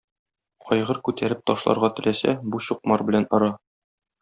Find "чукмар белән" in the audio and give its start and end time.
2.71-3.29